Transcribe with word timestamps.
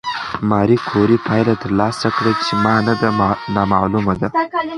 ماري 0.49 0.77
کوري 0.89 1.17
پایله 1.27 1.53
ترلاسه 1.63 2.07
کړه 2.17 2.31
چې 2.45 2.51
ماده 2.63 2.95
نامعلومه 3.55 4.13
ده. 4.21 4.27